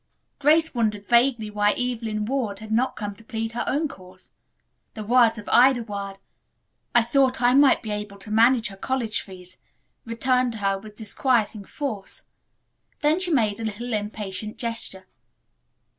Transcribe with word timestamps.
Grace 0.39 0.73
wondered 0.73 1.05
vaguely 1.05 1.51
why 1.51 1.73
Evelyn 1.73 2.25
Ward 2.25 2.57
had 2.57 2.71
not 2.71 2.95
come 2.95 3.13
to 3.13 3.23
plead 3.23 3.51
her 3.51 3.63
own 3.67 3.87
cause. 3.87 4.31
The 4.95 5.03
words 5.03 5.37
of 5.37 5.47
Ida 5.49 5.83
Ward, 5.83 6.17
"I 6.95 7.03
thought 7.03 7.39
I 7.39 7.53
might 7.53 7.83
be 7.83 7.91
able 7.91 8.17
to 8.17 8.31
manage 8.31 8.69
her 8.69 8.77
college 8.77 9.21
fees," 9.21 9.59
returned 10.03 10.53
to 10.53 10.57
her 10.57 10.79
with 10.79 10.95
disquieting 10.95 11.65
force. 11.65 12.23
Then 13.01 13.19
she 13.19 13.29
made 13.31 13.59
a 13.59 13.63
little 13.65 13.93
impatient 13.93 14.57
gesture. 14.57 15.05